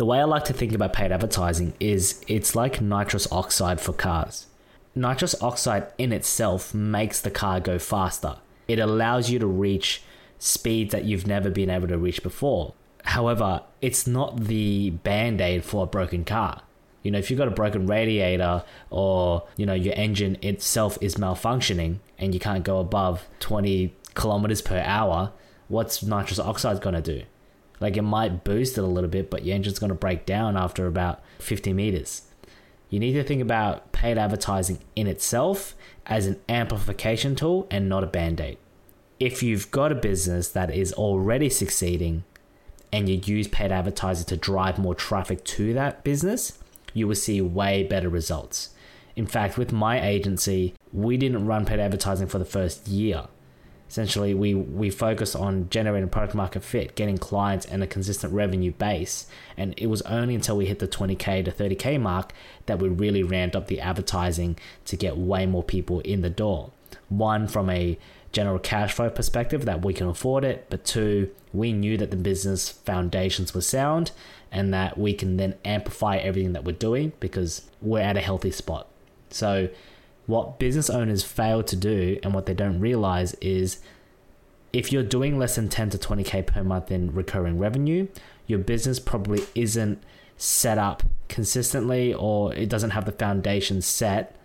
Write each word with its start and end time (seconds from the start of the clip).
The 0.00 0.06
way 0.06 0.18
I 0.18 0.24
like 0.24 0.44
to 0.44 0.54
think 0.54 0.72
about 0.72 0.94
paid 0.94 1.12
advertising 1.12 1.74
is 1.78 2.24
it's 2.26 2.56
like 2.56 2.80
nitrous 2.80 3.30
oxide 3.30 3.82
for 3.82 3.92
cars. 3.92 4.46
Nitrous 4.94 5.34
oxide 5.42 5.88
in 5.98 6.10
itself 6.10 6.72
makes 6.72 7.20
the 7.20 7.30
car 7.30 7.60
go 7.60 7.78
faster. 7.78 8.36
It 8.66 8.78
allows 8.78 9.28
you 9.28 9.38
to 9.40 9.46
reach 9.46 10.02
speeds 10.38 10.92
that 10.92 11.04
you've 11.04 11.26
never 11.26 11.50
been 11.50 11.68
able 11.68 11.88
to 11.88 11.98
reach 11.98 12.22
before. 12.22 12.72
However, 13.04 13.60
it's 13.82 14.06
not 14.06 14.44
the 14.44 14.88
band 14.88 15.42
aid 15.42 15.64
for 15.64 15.82
a 15.84 15.86
broken 15.86 16.24
car. 16.24 16.62
You 17.02 17.10
know, 17.10 17.18
if 17.18 17.30
you've 17.30 17.36
got 17.36 17.48
a 17.48 17.50
broken 17.50 17.86
radiator 17.86 18.64
or, 18.88 19.46
you 19.58 19.66
know, 19.66 19.74
your 19.74 19.92
engine 19.98 20.38
itself 20.40 20.96
is 21.02 21.16
malfunctioning 21.16 21.98
and 22.18 22.32
you 22.32 22.40
can't 22.40 22.64
go 22.64 22.78
above 22.78 23.28
20 23.40 23.94
kilometers 24.14 24.62
per 24.62 24.78
hour, 24.78 25.32
what's 25.68 26.02
nitrous 26.02 26.38
oxide 26.38 26.80
going 26.80 26.94
to 26.94 27.02
do? 27.02 27.26
Like 27.80 27.96
it 27.96 28.02
might 28.02 28.44
boost 28.44 28.76
it 28.76 28.84
a 28.84 28.86
little 28.86 29.10
bit, 29.10 29.30
but 29.30 29.44
your 29.44 29.54
engine's 29.54 29.78
going 29.78 29.88
to 29.88 29.94
break 29.94 30.26
down 30.26 30.56
after 30.56 30.86
about 30.86 31.22
50 31.38 31.72
meters. 31.72 32.22
You 32.90 32.98
need 32.98 33.12
to 33.12 33.24
think 33.24 33.40
about 33.40 33.92
paid 33.92 34.18
advertising 34.18 34.80
in 34.94 35.06
itself 35.06 35.74
as 36.06 36.26
an 36.26 36.40
amplification 36.48 37.36
tool 37.36 37.66
and 37.70 37.88
not 37.88 38.04
a 38.04 38.08
band 38.08 38.40
aid. 38.40 38.58
If 39.18 39.42
you've 39.42 39.70
got 39.70 39.92
a 39.92 39.96
business 39.96 40.48
that 40.48 40.74
is 40.74 40.92
already 40.92 41.48
succeeding 41.48 42.24
and 42.92 43.08
you 43.08 43.20
use 43.24 43.48
paid 43.48 43.70
advertising 43.70 44.26
to 44.26 44.36
drive 44.36 44.78
more 44.78 44.94
traffic 44.94 45.44
to 45.44 45.72
that 45.74 46.02
business, 46.02 46.58
you 46.92 47.06
will 47.06 47.14
see 47.14 47.40
way 47.40 47.84
better 47.84 48.08
results. 48.08 48.70
In 49.14 49.26
fact, 49.26 49.56
with 49.56 49.72
my 49.72 50.04
agency, 50.04 50.74
we 50.92 51.16
didn't 51.16 51.46
run 51.46 51.66
paid 51.66 51.78
advertising 51.78 52.26
for 52.26 52.38
the 52.38 52.44
first 52.44 52.88
year. 52.88 53.26
Essentially, 53.90 54.34
we, 54.34 54.54
we 54.54 54.88
focused 54.88 55.34
on 55.34 55.68
generating 55.68 56.08
product 56.08 56.32
market 56.32 56.62
fit, 56.62 56.94
getting 56.94 57.18
clients, 57.18 57.66
and 57.66 57.82
a 57.82 57.88
consistent 57.88 58.32
revenue 58.32 58.70
base. 58.70 59.26
And 59.56 59.74
it 59.76 59.88
was 59.88 60.00
only 60.02 60.36
until 60.36 60.56
we 60.56 60.66
hit 60.66 60.78
the 60.78 60.86
20K 60.86 61.44
to 61.44 61.50
30K 61.50 62.00
mark 62.00 62.32
that 62.66 62.78
we 62.78 62.88
really 62.88 63.24
ramped 63.24 63.56
up 63.56 63.66
the 63.66 63.80
advertising 63.80 64.56
to 64.84 64.96
get 64.96 65.16
way 65.16 65.44
more 65.44 65.64
people 65.64 65.98
in 66.00 66.20
the 66.20 66.30
door. 66.30 66.70
One, 67.08 67.48
from 67.48 67.68
a 67.68 67.98
general 68.30 68.60
cash 68.60 68.92
flow 68.92 69.10
perspective, 69.10 69.64
that 69.64 69.84
we 69.84 69.92
can 69.92 70.06
afford 70.06 70.44
it, 70.44 70.66
but 70.70 70.84
two, 70.84 71.28
we 71.52 71.72
knew 71.72 71.96
that 71.96 72.12
the 72.12 72.16
business 72.16 72.68
foundations 72.68 73.52
were 73.52 73.60
sound 73.60 74.12
and 74.52 74.72
that 74.72 74.98
we 74.98 75.14
can 75.14 75.36
then 75.36 75.56
amplify 75.64 76.16
everything 76.16 76.52
that 76.52 76.62
we're 76.62 76.76
doing 76.76 77.10
because 77.18 77.68
we're 77.82 77.98
at 77.98 78.16
a 78.16 78.20
healthy 78.20 78.52
spot. 78.52 78.86
So, 79.30 79.68
what 80.26 80.58
business 80.58 80.88
owners 80.90 81.22
fail 81.22 81.62
to 81.62 81.76
do 81.76 82.18
and 82.22 82.34
what 82.34 82.46
they 82.46 82.54
don't 82.54 82.80
realize 82.80 83.34
is 83.40 83.78
if 84.72 84.92
you're 84.92 85.02
doing 85.02 85.38
less 85.38 85.56
than 85.56 85.68
10 85.68 85.90
to 85.90 85.98
20k 85.98 86.46
per 86.46 86.62
month 86.62 86.90
in 86.90 87.12
recurring 87.12 87.58
revenue, 87.58 88.06
your 88.46 88.58
business 88.58 89.00
probably 89.00 89.42
isn't 89.54 90.02
set 90.36 90.78
up 90.78 91.02
consistently 91.28 92.14
or 92.14 92.54
it 92.54 92.68
doesn't 92.68 92.90
have 92.90 93.04
the 93.04 93.12
foundation 93.12 93.82
set 93.82 94.36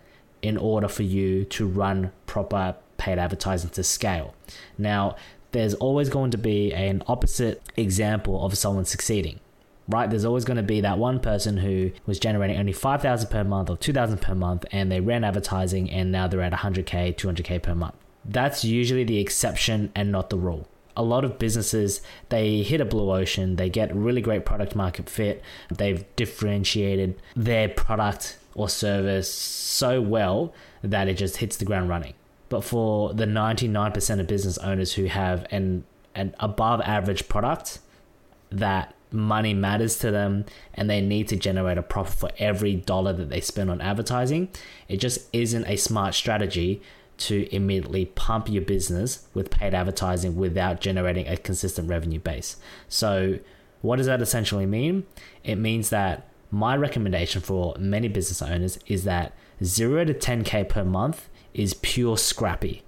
in 0.42 0.56
order 0.56 0.88
for 0.88 1.02
you 1.02 1.44
to 1.44 1.66
run 1.66 2.12
proper 2.26 2.76
paid 2.98 3.18
advertising 3.18 3.70
to 3.70 3.82
scale. 3.82 4.34
Now, 4.76 5.16
there's 5.52 5.74
always 5.74 6.08
going 6.08 6.30
to 6.32 6.38
be 6.38 6.72
an 6.74 7.02
opposite 7.06 7.62
example 7.76 8.44
of 8.44 8.58
someone 8.58 8.84
succeeding 8.84 9.40
right? 9.88 10.08
There's 10.10 10.24
always 10.24 10.44
going 10.44 10.56
to 10.56 10.62
be 10.62 10.80
that 10.80 10.98
one 10.98 11.20
person 11.20 11.58
who 11.58 11.92
was 12.06 12.18
generating 12.18 12.58
only 12.58 12.72
5,000 12.72 13.28
per 13.28 13.44
month 13.44 13.70
or 13.70 13.76
2,000 13.76 14.20
per 14.20 14.34
month 14.34 14.64
and 14.72 14.90
they 14.90 15.00
ran 15.00 15.24
advertising 15.24 15.90
and 15.90 16.10
now 16.10 16.26
they're 16.26 16.42
at 16.42 16.52
100K, 16.52 17.14
200K 17.16 17.62
per 17.62 17.74
month. 17.74 17.94
That's 18.24 18.64
usually 18.64 19.04
the 19.04 19.18
exception 19.18 19.92
and 19.94 20.10
not 20.10 20.30
the 20.30 20.36
rule. 20.36 20.66
A 20.96 21.02
lot 21.02 21.24
of 21.24 21.38
businesses, 21.38 22.00
they 22.30 22.62
hit 22.62 22.80
a 22.80 22.84
blue 22.84 23.10
ocean, 23.10 23.56
they 23.56 23.68
get 23.68 23.94
really 23.94 24.22
great 24.22 24.44
product 24.44 24.74
market 24.74 25.10
fit, 25.10 25.42
they've 25.70 26.04
differentiated 26.16 27.20
their 27.36 27.68
product 27.68 28.38
or 28.54 28.68
service 28.68 29.30
so 29.30 30.00
well 30.00 30.54
that 30.82 31.06
it 31.06 31.14
just 31.14 31.36
hits 31.36 31.58
the 31.58 31.66
ground 31.66 31.90
running. 31.90 32.14
But 32.48 32.64
for 32.64 33.12
the 33.12 33.26
99% 33.26 34.20
of 34.20 34.26
business 34.26 34.56
owners 34.58 34.94
who 34.94 35.04
have 35.04 35.46
an, 35.50 35.84
an 36.14 36.34
above 36.40 36.80
average 36.80 37.28
product 37.28 37.80
that 38.50 38.95
money 39.16 39.54
matters 39.54 39.98
to 39.98 40.10
them 40.10 40.44
and 40.74 40.88
they 40.88 41.00
need 41.00 41.28
to 41.28 41.36
generate 41.36 41.78
a 41.78 41.82
profit 41.82 42.18
for 42.18 42.30
every 42.38 42.74
dollar 42.74 43.12
that 43.14 43.30
they 43.30 43.40
spend 43.40 43.70
on 43.70 43.80
advertising, 43.80 44.48
it 44.88 44.98
just 44.98 45.28
isn't 45.32 45.66
a 45.66 45.76
smart 45.76 46.14
strategy 46.14 46.82
to 47.18 47.48
immediately 47.54 48.04
pump 48.04 48.48
your 48.48 48.62
business 48.62 49.26
with 49.32 49.50
paid 49.50 49.74
advertising 49.74 50.36
without 50.36 50.80
generating 50.80 51.26
a 51.26 51.36
consistent 51.36 51.88
revenue 51.88 52.20
base. 52.20 52.56
So, 52.88 53.38
what 53.80 53.96
does 53.96 54.06
that 54.06 54.20
essentially 54.20 54.66
mean? 54.66 55.06
It 55.44 55.56
means 55.56 55.90
that 55.90 56.28
my 56.50 56.76
recommendation 56.76 57.40
for 57.40 57.74
many 57.78 58.08
business 58.08 58.42
owners 58.42 58.78
is 58.86 59.04
that 59.04 59.32
0 59.64 60.04
to 60.06 60.14
10k 60.14 60.68
per 60.68 60.84
month 60.84 61.28
is 61.54 61.74
pure 61.74 62.18
scrappy 62.18 62.82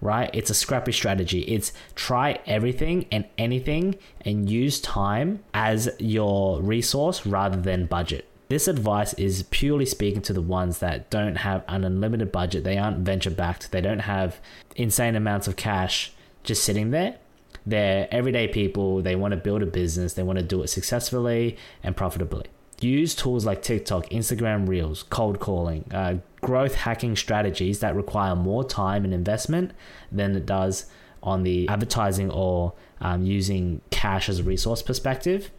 right? 0.00 0.30
It's 0.32 0.50
a 0.50 0.54
scrappy 0.54 0.92
strategy. 0.92 1.40
It's 1.42 1.72
try 1.94 2.40
everything 2.46 3.06
and 3.12 3.26
anything 3.38 3.96
and 4.22 4.48
use 4.48 4.80
time 4.80 5.42
as 5.54 5.90
your 5.98 6.60
resource 6.60 7.26
rather 7.26 7.60
than 7.60 7.86
budget. 7.86 8.26
This 8.48 8.66
advice 8.66 9.14
is 9.14 9.44
purely 9.50 9.86
speaking 9.86 10.22
to 10.22 10.32
the 10.32 10.42
ones 10.42 10.78
that 10.78 11.08
don't 11.08 11.36
have 11.36 11.62
an 11.68 11.84
unlimited 11.84 12.32
budget, 12.32 12.64
they 12.64 12.78
aren't 12.78 12.98
venture 12.98 13.30
backed, 13.30 13.70
they 13.70 13.80
don't 13.80 14.00
have 14.00 14.40
insane 14.74 15.14
amounts 15.14 15.46
of 15.46 15.54
cash 15.54 16.12
just 16.42 16.64
sitting 16.64 16.90
there. 16.90 17.16
They're 17.64 18.08
everyday 18.10 18.48
people, 18.48 19.02
they 19.02 19.14
want 19.14 19.32
to 19.32 19.36
build 19.36 19.62
a 19.62 19.66
business, 19.66 20.14
they 20.14 20.24
want 20.24 20.40
to 20.40 20.44
do 20.44 20.62
it 20.62 20.68
successfully 20.68 21.58
and 21.84 21.96
profitably. 21.96 22.46
Use 22.80 23.14
tools 23.14 23.46
like 23.46 23.62
TikTok, 23.62 24.08
Instagram 24.08 24.66
Reels, 24.66 25.04
cold 25.04 25.38
calling, 25.38 25.84
uh, 25.92 26.16
growth 26.40 26.74
hacking 26.74 27.16
strategies 27.16 27.80
that 27.80 27.94
require 27.94 28.34
more 28.34 28.64
time 28.64 29.04
and 29.04 29.12
investment 29.12 29.72
than 30.10 30.34
it 30.36 30.46
does 30.46 30.86
on 31.22 31.42
the 31.42 31.68
advertising 31.68 32.30
or 32.30 32.72
um, 33.00 33.24
using 33.24 33.80
cash 33.90 34.28
as 34.28 34.38
a 34.38 34.42
resource 34.42 34.82
perspective. 34.82 35.50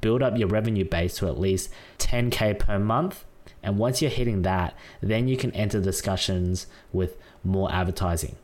Build 0.00 0.22
up 0.22 0.38
your 0.38 0.48
revenue 0.48 0.84
base 0.84 1.16
to 1.16 1.26
at 1.26 1.38
least 1.38 1.70
10K 1.98 2.58
per 2.58 2.78
month. 2.78 3.24
And 3.62 3.78
once 3.78 4.00
you're 4.00 4.10
hitting 4.10 4.42
that, 4.42 4.74
then 5.00 5.28
you 5.28 5.36
can 5.36 5.52
enter 5.52 5.80
discussions 5.80 6.66
with 6.92 7.16
more 7.44 7.72
advertising. 7.72 8.36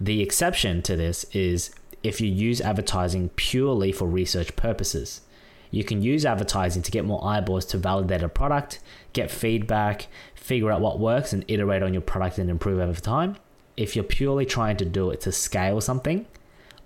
The 0.00 0.22
exception 0.22 0.82
to 0.82 0.96
this 0.96 1.24
is 1.32 1.74
if 2.02 2.20
you 2.20 2.28
use 2.28 2.60
advertising 2.60 3.30
purely 3.30 3.92
for 3.92 4.06
research 4.06 4.56
purposes. 4.56 5.20
You 5.72 5.82
can 5.82 6.02
use 6.02 6.24
advertising 6.24 6.82
to 6.82 6.90
get 6.90 7.04
more 7.04 7.24
eyeballs 7.24 7.64
to 7.66 7.78
validate 7.78 8.22
a 8.22 8.28
product, 8.28 8.78
get 9.14 9.30
feedback, 9.30 10.06
figure 10.34 10.70
out 10.70 10.82
what 10.82 11.00
works, 11.00 11.32
and 11.32 11.44
iterate 11.48 11.82
on 11.82 11.94
your 11.94 12.02
product 12.02 12.38
and 12.38 12.50
improve 12.50 12.78
over 12.78 13.00
time. 13.00 13.36
If 13.76 13.96
you're 13.96 14.04
purely 14.04 14.44
trying 14.44 14.76
to 14.76 14.84
do 14.84 15.10
it 15.10 15.22
to 15.22 15.32
scale 15.32 15.80
something, 15.80 16.26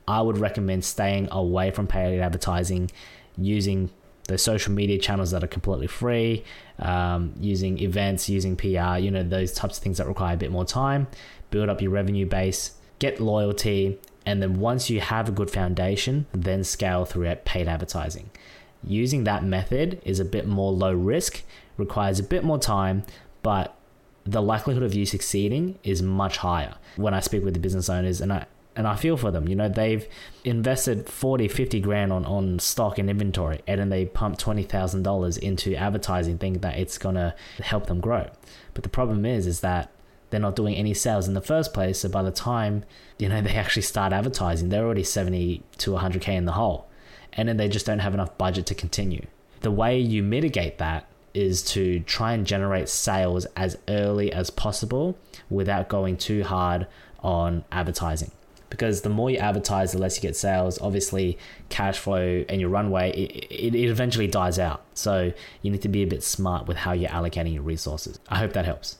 I 0.06 0.22
would 0.22 0.38
recommend 0.38 0.84
staying 0.84 1.28
away 1.32 1.72
from 1.72 1.88
paid 1.88 2.20
advertising, 2.20 2.92
using 3.36 3.90
the 4.28 4.38
social 4.38 4.72
media 4.72 4.98
channels 4.98 5.32
that 5.32 5.42
are 5.42 5.48
completely 5.48 5.88
free, 5.88 6.44
um, 6.78 7.34
using 7.40 7.80
events, 7.80 8.28
using 8.28 8.56
PR, 8.56 8.98
you 8.98 9.10
know, 9.10 9.24
those 9.24 9.52
types 9.52 9.78
of 9.78 9.82
things 9.82 9.98
that 9.98 10.06
require 10.06 10.34
a 10.34 10.36
bit 10.36 10.52
more 10.52 10.64
time, 10.64 11.08
build 11.50 11.68
up 11.68 11.82
your 11.82 11.90
revenue 11.90 12.26
base, 12.26 12.72
get 13.00 13.20
loyalty, 13.20 13.98
and 14.24 14.40
then 14.40 14.60
once 14.60 14.90
you 14.90 15.00
have 15.00 15.28
a 15.28 15.32
good 15.32 15.50
foundation, 15.50 16.26
then 16.32 16.62
scale 16.62 17.04
through 17.04 17.32
paid 17.44 17.68
advertising. 17.68 18.30
Using 18.86 19.24
that 19.24 19.44
method 19.44 20.00
is 20.04 20.20
a 20.20 20.24
bit 20.24 20.46
more 20.46 20.72
low 20.72 20.92
risk, 20.92 21.42
requires 21.76 22.20
a 22.20 22.22
bit 22.22 22.44
more 22.44 22.58
time, 22.58 23.04
but 23.42 23.76
the 24.24 24.42
likelihood 24.42 24.82
of 24.82 24.94
you 24.94 25.04
succeeding 25.06 25.78
is 25.82 26.02
much 26.02 26.38
higher. 26.38 26.74
When 26.96 27.14
I 27.14 27.20
speak 27.20 27.44
with 27.44 27.54
the 27.54 27.60
business 27.60 27.88
owners 27.88 28.20
and 28.20 28.32
I 28.32 28.46
and 28.74 28.86
I 28.86 28.94
feel 28.94 29.16
for 29.16 29.30
them, 29.30 29.48
you 29.48 29.56
know, 29.56 29.70
they've 29.70 30.06
invested 30.44 31.08
40, 31.08 31.48
50 31.48 31.80
grand 31.80 32.12
on, 32.12 32.26
on 32.26 32.58
stock 32.58 32.98
and 32.98 33.08
inventory 33.08 33.62
and 33.66 33.80
then 33.80 33.88
they 33.88 34.04
pump 34.04 34.38
$20,000 34.38 35.38
into 35.38 35.74
advertising 35.74 36.36
thinking 36.36 36.60
that 36.60 36.76
it's 36.76 36.98
going 36.98 37.14
to 37.14 37.34
help 37.62 37.86
them 37.86 38.00
grow. 38.00 38.28
But 38.74 38.82
the 38.82 38.90
problem 38.90 39.24
is, 39.24 39.46
is 39.46 39.60
that 39.60 39.90
they're 40.28 40.40
not 40.40 40.56
doing 40.56 40.74
any 40.74 40.92
sales 40.92 41.26
in 41.26 41.32
the 41.32 41.40
first 41.40 41.72
place. 41.72 42.00
So 42.00 42.10
by 42.10 42.22
the 42.22 42.30
time, 42.30 42.84
you 43.18 43.30
know, 43.30 43.40
they 43.40 43.54
actually 43.54 43.80
start 43.80 44.12
advertising, 44.12 44.68
they're 44.68 44.84
already 44.84 45.04
70 45.04 45.62
to 45.78 45.92
100K 45.92 46.28
in 46.28 46.44
the 46.44 46.52
hole 46.52 46.85
and 47.36 47.48
then 47.48 47.56
they 47.56 47.68
just 47.68 47.86
don't 47.86 48.00
have 48.00 48.14
enough 48.14 48.36
budget 48.38 48.66
to 48.66 48.74
continue. 48.74 49.26
The 49.60 49.70
way 49.70 49.98
you 49.98 50.22
mitigate 50.22 50.78
that 50.78 51.06
is 51.34 51.62
to 51.62 52.00
try 52.00 52.32
and 52.32 52.46
generate 52.46 52.88
sales 52.88 53.46
as 53.56 53.76
early 53.88 54.32
as 54.32 54.48
possible 54.48 55.18
without 55.50 55.88
going 55.88 56.16
too 56.16 56.42
hard 56.42 56.86
on 57.20 57.64
advertising. 57.70 58.30
Because 58.70 59.02
the 59.02 59.10
more 59.10 59.30
you 59.30 59.36
advertise, 59.36 59.92
the 59.92 59.98
less 59.98 60.16
you 60.16 60.22
get 60.22 60.34
sales. 60.34 60.80
Obviously, 60.80 61.38
cash 61.68 61.98
flow 61.98 62.44
and 62.48 62.60
your 62.60 62.70
runway, 62.70 63.12
it, 63.12 63.74
it, 63.74 63.88
eventually 63.88 64.26
dies 64.26 64.58
out. 64.58 64.82
So 64.94 65.32
you 65.62 65.70
need 65.70 65.82
to 65.82 65.88
be 65.88 66.02
a 66.02 66.06
bit 66.06 66.22
smart 66.22 66.66
with 66.66 66.78
how 66.78 66.92
you're 66.92 67.10
allocating 67.10 67.54
your 67.54 67.62
resources. 67.62 68.18
I 68.28 68.38
hope 68.38 68.54
that 68.54 68.64
helps. 68.64 68.96